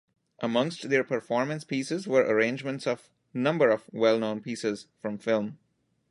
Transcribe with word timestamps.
Amongst 0.39 0.89
their 0.89 1.03
performance 1.03 1.63
pieces 1.63 2.07
were 2.07 2.21
arrangements 2.23 2.87
of 2.87 3.07
number 3.35 3.69
of 3.69 3.83
well 3.93 4.17
known 4.17 4.41
pieces 4.41 4.87
from 4.99 5.19
Film. 5.19 5.59